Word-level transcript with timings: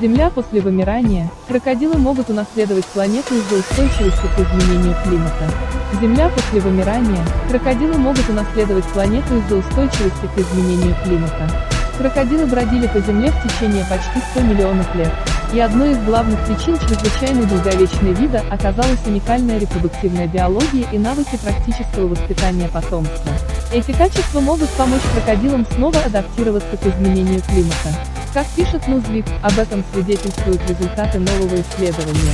Земля 0.00 0.30
после 0.30 0.62
вымирания, 0.62 1.28
крокодилы 1.46 1.98
могут 1.98 2.30
унаследовать 2.30 2.86
планету 2.86 3.34
из-за 3.34 3.56
устойчивости 3.56 4.26
к 4.34 4.38
изменению 4.38 4.96
климата. 5.04 5.50
Земля 6.00 6.30
после 6.30 6.60
вымирания, 6.60 7.22
крокодилы 7.50 7.98
могут 7.98 8.26
унаследовать 8.26 8.86
планету 8.86 9.36
из-за 9.36 9.56
устойчивости 9.56 10.26
к 10.34 10.38
изменению 10.38 10.96
климата. 11.04 11.46
Крокодилы 11.98 12.46
бродили 12.46 12.86
по 12.86 13.00
Земле 13.00 13.30
в 13.30 13.42
течение 13.46 13.84
почти 13.84 14.18
100 14.30 14.40
миллионов 14.40 14.94
лет. 14.94 15.12
И 15.52 15.60
одной 15.60 15.92
из 15.92 15.98
главных 15.98 16.40
причин 16.46 16.78
чрезвычайно 16.78 17.44
долговечной 17.44 18.14
вида 18.14 18.42
оказалась 18.50 19.06
уникальная 19.06 19.58
репродуктивная 19.58 20.26
биология 20.26 20.86
и 20.90 20.98
навыки 20.98 21.38
практического 21.44 22.06
воспитания 22.06 22.68
потомства. 22.68 23.30
Эти 23.70 23.92
качества 23.92 24.40
могут 24.40 24.70
помочь 24.70 25.02
крокодилам 25.12 25.66
снова 25.74 25.98
адаптироваться 25.98 26.78
к 26.78 26.86
изменению 26.86 27.42
климата. 27.42 28.11
Как 28.32 28.46
пишет 28.56 28.88
Нузвик, 28.88 29.26
об 29.42 29.58
этом 29.58 29.84
свидетельствуют 29.92 30.62
результаты 30.66 31.18
нового 31.18 31.54
исследования. 31.60 32.32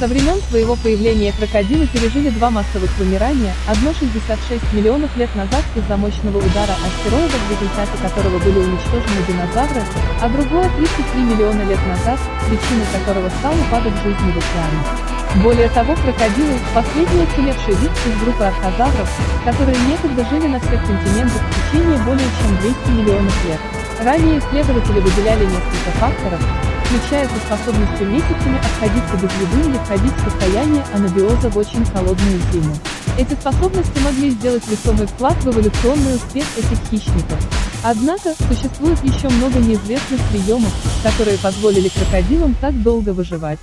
Со 0.00 0.08
времен 0.08 0.42
своего 0.50 0.74
появления 0.74 1.32
крокодилы 1.38 1.86
пережили 1.86 2.30
два 2.30 2.50
массовых 2.50 2.90
вымирания, 2.98 3.54
одно 3.68 3.94
66 3.94 4.72
миллионов 4.72 5.16
лет 5.16 5.32
назад 5.36 5.62
из-за 5.76 5.96
мощного 5.96 6.38
удара 6.38 6.74
астероида, 6.82 7.38
в 7.38 7.50
результате 7.50 7.96
которого 8.02 8.38
были 8.40 8.58
уничтожены 8.58 9.22
динозавры, 9.28 9.82
а 10.20 10.28
другое 10.28 10.68
33 10.68 11.22
миллиона 11.22 11.62
лет 11.62 11.80
назад, 11.86 12.18
причиной 12.50 12.86
которого 12.92 13.30
стал 13.38 13.54
упадок 13.54 13.94
жизни 14.02 14.32
в 14.34 14.38
океанах. 14.42 15.42
Более 15.44 15.68
того, 15.68 15.94
крокодилы– 15.94 16.58
последний 16.74 17.22
уцелевший 17.22 17.74
вид 17.78 17.92
из 18.02 18.20
группы 18.20 18.42
архозавров, 18.42 19.08
которые 19.44 19.78
некогда 19.86 20.26
жили 20.26 20.48
на 20.48 20.58
всех 20.58 20.84
континентах 20.84 21.40
в 21.40 21.70
течение 21.70 21.98
более 22.02 22.28
чем 22.42 22.50
200 22.58 22.90
миллионов 22.90 23.44
лет. 23.46 23.75
Ранее 24.02 24.38
исследователи 24.38 25.00
выделяли 25.00 25.44
несколько 25.46 25.90
факторов, 25.98 26.40
включая 26.84 27.26
со 27.26 27.36
способностью 27.46 28.06
месяцами 28.08 28.58
обходиться 28.58 29.16
без 29.16 29.32
еды 29.40 29.70
или 29.70 29.78
входить 29.78 30.12
в 30.12 30.30
состояние 30.30 30.84
анабиоза 30.92 31.48
в 31.48 31.56
очень 31.56 31.84
холодную 31.86 32.40
зиму. 32.52 32.74
Эти 33.18 33.32
способности 33.32 33.98
могли 34.00 34.30
сделать 34.30 34.66
весомый 34.68 35.06
вклад 35.06 35.34
в 35.42 35.48
эволюционный 35.48 36.16
успех 36.16 36.44
этих 36.58 36.78
хищников. 36.90 37.38
Однако, 37.82 38.34
существует 38.48 39.02
еще 39.02 39.30
много 39.30 39.58
неизвестных 39.60 40.20
приемов, 40.30 40.72
которые 41.02 41.38
позволили 41.38 41.88
крокодилам 41.88 42.54
так 42.60 42.80
долго 42.82 43.10
выживать. 43.10 43.58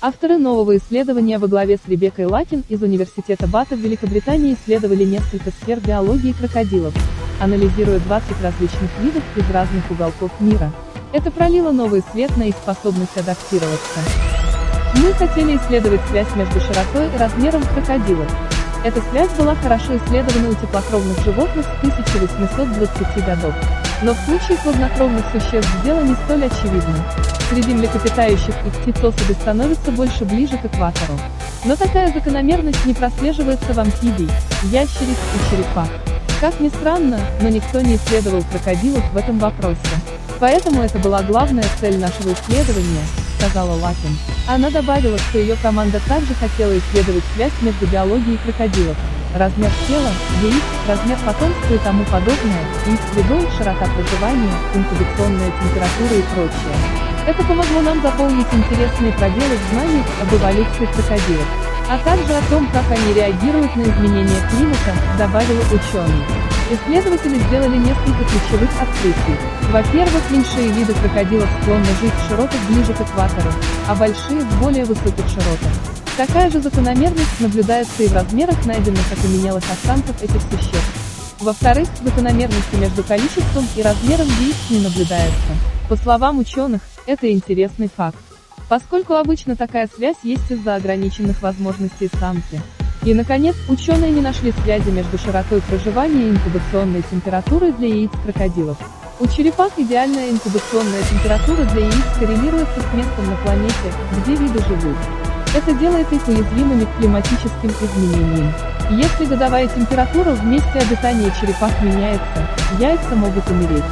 Авторы 0.00 0.38
нового 0.38 0.76
исследования 0.78 1.38
во 1.38 1.46
главе 1.46 1.76
с 1.76 1.88
Ребеккой 1.88 2.26
Лакин 2.26 2.64
из 2.68 2.82
Университета 2.82 3.46
Бата 3.46 3.74
в 3.74 3.80
Великобритании 3.80 4.54
исследовали 4.54 5.04
несколько 5.04 5.50
сфер 5.50 5.80
биологии 5.80 6.32
крокодилов, 6.32 6.94
анализируя 7.40 7.98
20 7.98 8.42
различных 8.42 8.90
видов 9.00 9.22
из 9.36 9.50
разных 9.50 9.90
уголков 9.90 10.30
мира. 10.40 10.70
Это 11.12 11.30
пролило 11.30 11.70
новый 11.70 12.02
свет 12.12 12.36
на 12.36 12.44
их 12.44 12.54
способность 12.56 13.16
адаптироваться. 13.16 14.00
Мы 14.96 15.12
хотели 15.12 15.56
исследовать 15.56 16.00
связь 16.08 16.34
между 16.36 16.60
широтой 16.60 17.06
и 17.14 17.18
размером 17.18 17.62
крокодилов. 17.62 18.30
Эта 18.84 19.00
связь 19.10 19.30
была 19.38 19.54
хорошо 19.54 19.96
исследована 19.96 20.50
у 20.50 20.54
теплокровных 20.54 21.18
животных 21.24 21.64
с 21.64 21.78
1820 21.78 23.24
годов. 23.24 23.54
Но 24.02 24.12
в 24.12 24.18
случае 24.18 24.58
хладнокровных 24.58 25.24
существ 25.32 25.70
дело 25.84 26.02
не 26.02 26.14
столь 26.14 26.44
очевидно. 26.44 27.04
Среди 27.50 27.74
млекопитающих 27.74 28.54
их 28.66 28.72
птиц 28.82 28.96
особи 29.02 29.32
становятся 29.32 29.90
больше 29.90 30.24
ближе 30.24 30.58
к 30.58 30.66
экватору. 30.66 31.18
Но 31.64 31.76
такая 31.76 32.12
закономерность 32.12 32.84
не 32.84 32.94
прослеживается 32.94 33.72
в 33.72 33.78
амфибий, 33.78 34.28
ящериц 34.64 35.16
и 35.16 35.50
черепах. 35.50 35.88
Как 36.44 36.60
ни 36.60 36.68
странно, 36.68 37.18
но 37.40 37.48
никто 37.48 37.80
не 37.80 37.96
исследовал 37.96 38.44
крокодилов 38.52 39.02
в 39.14 39.16
этом 39.16 39.38
вопросе. 39.38 39.78
Поэтому 40.38 40.82
это 40.82 40.98
была 40.98 41.22
главная 41.22 41.64
цель 41.80 41.98
нашего 41.98 42.34
исследования, 42.34 43.00
сказала 43.38 43.72
Лапин. 43.80 44.14
Она 44.46 44.68
добавила, 44.68 45.16
что 45.16 45.38
ее 45.38 45.56
команда 45.62 46.02
также 46.06 46.34
хотела 46.34 46.76
исследовать 46.76 47.24
связь 47.34 47.52
между 47.62 47.86
биологией 47.86 48.36
крокодилов, 48.44 48.94
размер 49.34 49.70
тела, 49.88 50.10
яиц, 50.42 50.62
размер 50.86 51.16
потомства 51.24 51.74
и 51.74 51.78
тому 51.78 52.04
подобное, 52.04 52.64
их 52.92 53.00
средой, 53.14 53.48
широта 53.56 53.86
проживания, 53.96 54.52
инкубационная 54.74 55.50
температура 55.62 56.12
и 56.12 56.22
прочее. 56.34 56.76
Это 57.26 57.42
помогло 57.42 57.80
нам 57.80 58.02
заполнить 58.02 58.52
интересные 58.52 59.12
пробелы 59.12 59.56
в 59.56 59.72
знаниях 59.72 60.06
об 60.20 60.34
эволюции 60.34 60.92
крокодилов, 60.92 61.63
а 61.88 61.98
также 61.98 62.32
о 62.32 62.42
том, 62.50 62.66
как 62.72 62.84
они 62.90 63.14
реагируют 63.14 63.76
на 63.76 63.82
изменения 63.82 64.40
климата, 64.50 64.94
добавила 65.18 65.62
ученый. 65.72 66.24
Исследователи 66.70 67.38
сделали 67.48 67.76
несколько 67.76 68.24
ключевых 68.24 68.70
открытий. 68.80 69.38
Во-первых, 69.70 70.30
меньшие 70.30 70.68
виды 70.68 70.94
крокодилов 70.94 71.48
склонны 71.60 71.84
жить 72.00 72.12
в 72.14 72.28
широтах 72.28 72.60
ближе 72.68 72.94
к 72.94 73.00
экватору, 73.02 73.50
а 73.86 73.94
большие 73.94 74.40
в 74.40 74.60
более 74.60 74.84
высоких 74.86 75.28
широтах. 75.28 75.72
Такая 76.16 76.50
же 76.50 76.60
закономерность 76.60 77.40
наблюдается 77.40 78.02
и 78.02 78.08
в 78.08 78.14
размерах 78.14 78.64
найденных 78.64 79.12
окаменелых 79.12 79.64
останков 79.70 80.22
этих 80.22 80.40
существ. 80.50 81.40
Во-вторых, 81.40 81.88
закономерности 82.02 82.76
между 82.76 83.02
количеством 83.02 83.66
и 83.76 83.82
размером 83.82 84.26
яиц 84.40 84.56
не 84.70 84.80
наблюдается. 84.80 85.52
По 85.88 85.96
словам 85.96 86.38
ученых, 86.38 86.80
это 87.06 87.30
интересный 87.30 87.90
факт. 87.94 88.16
Поскольку 88.74 89.14
обычно 89.14 89.54
такая 89.54 89.86
связь 89.86 90.16
есть 90.24 90.50
из-за 90.50 90.74
ограниченных 90.74 91.42
возможностей 91.42 92.10
самки. 92.18 92.60
И, 93.04 93.14
наконец, 93.14 93.54
ученые 93.68 94.10
не 94.10 94.20
нашли 94.20 94.50
связи 94.50 94.90
между 94.90 95.16
широтой 95.16 95.60
проживания 95.60 96.26
и 96.26 96.30
инкубационной 96.30 97.04
температурой 97.08 97.70
для 97.70 97.86
яиц 97.86 98.10
крокодилов. 98.24 98.76
У 99.20 99.28
черепах 99.28 99.70
идеальная 99.76 100.28
инкубационная 100.28 101.02
температура 101.08 101.62
для 101.66 101.82
яиц 101.86 102.18
коррелируется 102.18 102.80
с 102.80 102.94
местом 102.94 103.30
на 103.30 103.36
планете, 103.44 103.92
где 104.18 104.34
виды 104.34 104.58
живут. 104.64 104.96
Это 105.54 105.72
делает 105.74 106.12
их 106.12 106.26
уязвимыми 106.26 106.84
к 106.84 106.98
климатическим 106.98 107.70
изменениям. 107.80 108.52
Если 108.90 109.26
годовая 109.26 109.68
температура 109.68 110.30
в 110.30 110.44
месте 110.44 110.80
обитания 110.80 111.32
черепах 111.40 111.70
меняется, 111.80 112.48
яйца 112.80 113.14
могут 113.14 113.48
умереть. 113.48 113.84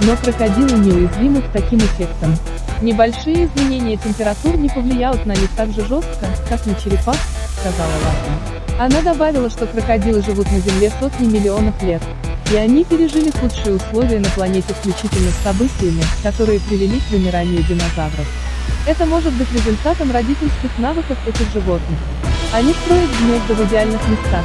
Но 0.00 0.16
крокодилы 0.16 0.78
неуязвимы 0.78 1.42
к 1.42 1.52
таким 1.52 1.80
эффектам. 1.80 2.34
Небольшие 2.80 3.44
изменения 3.44 3.98
температур 3.98 4.56
не 4.56 4.70
повлияют 4.70 5.26
на 5.26 5.32
них 5.32 5.50
так 5.54 5.70
же 5.70 5.82
жестко, 5.84 6.26
как 6.48 6.64
на 6.64 6.74
черепах, 6.74 7.16
сказала 7.60 7.92
Лапин. 8.04 8.80
Она 8.80 9.02
добавила, 9.02 9.50
что 9.50 9.66
крокодилы 9.66 10.22
живут 10.22 10.50
на 10.50 10.60
Земле 10.60 10.90
сотни 10.98 11.26
миллионов 11.26 11.82
лет, 11.82 12.00
и 12.50 12.56
они 12.56 12.84
пережили 12.84 13.30
худшие 13.30 13.74
условия 13.74 14.18
на 14.18 14.30
планете 14.30 14.72
включительно 14.72 15.30
с 15.30 15.44
событиями, 15.44 16.02
которые 16.22 16.58
привели 16.60 17.00
к 17.00 17.10
вымиранию 17.10 17.62
динозавров. 17.64 18.26
Это 18.86 19.04
может 19.04 19.34
быть 19.34 19.52
результатом 19.52 20.10
родительских 20.10 20.70
навыков 20.78 21.18
этих 21.26 21.52
животных. 21.52 21.98
Они 22.54 22.72
строят 22.72 23.10
гнезда 23.20 23.62
в 23.62 23.68
идеальных 23.68 24.00
местах, 24.08 24.44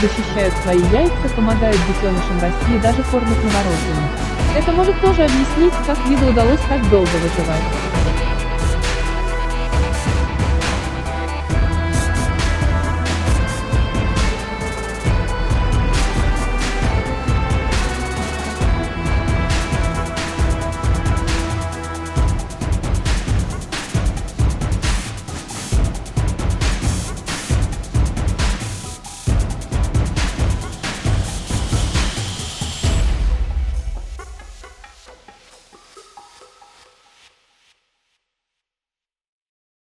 защищают 0.00 0.54
свои 0.62 0.80
яйца, 0.90 1.34
помогают 1.36 1.78
детенышам 1.86 2.40
расти 2.40 2.76
и 2.76 2.80
даже 2.80 3.02
кормят 3.02 3.36
новорожденных. 3.44 4.33
Это 4.56 4.70
может 4.70 5.00
тоже 5.00 5.24
объяснить, 5.24 5.74
как 5.84 5.98
виду 6.06 6.26
удалось 6.26 6.60
так 6.68 6.88
долго 6.88 7.08
выживать. 7.08 8.03